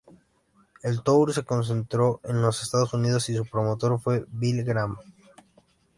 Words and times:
El 0.81 1.03
tour 1.03 1.31
se 1.31 1.43
concentró 1.45 2.21
en 2.23 2.41
los 2.41 2.63
Estados 2.63 2.91
Unidos 2.95 3.29
y 3.29 3.35
su 3.35 3.45
promotor 3.45 3.99
fue 4.01 4.25
Bill 4.31 4.63
Graham. 4.63 4.95